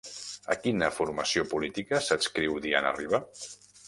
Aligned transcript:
A 0.53 0.55
quina 0.61 0.87
formació 0.99 1.43
política 1.51 1.99
s'adscriu 2.05 2.57
Diana 2.65 2.95
Riba? 2.97 3.21